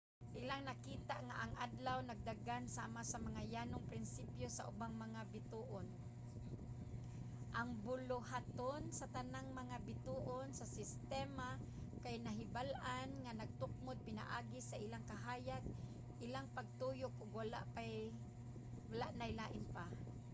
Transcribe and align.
ilang 0.41 0.63
nakita 0.65 1.15
nga 1.27 1.35
ang 1.43 1.53
adlaw 1.65 1.97
nagdagan 2.03 2.65
sama 2.77 3.01
sa 3.11 3.17
mga 3.27 3.41
yanong 3.55 3.87
prinsipyo 3.91 4.47
sa 4.51 4.65
ubang 4.71 4.93
mga 5.05 5.21
bituon: 5.33 5.87
ang 7.59 7.69
buluhaton 7.85 8.81
sa 8.97 9.05
tanang 9.17 9.49
mga 9.61 9.77
bituon 9.89 10.49
sa 10.59 10.65
sistema 10.77 11.49
kay 12.03 12.15
nahibal-an 12.19 13.09
nga 13.23 13.33
natukmod 13.41 13.97
pinaagi 14.07 14.59
sa 14.69 14.79
ilang 14.85 15.05
kahayag 15.11 15.63
ilang 16.27 16.47
pagtuyok 16.57 17.13
ug 17.23 17.29
wala 17.39 17.59
nay 19.19 19.31
lain 19.39 19.65
pa 19.75 19.85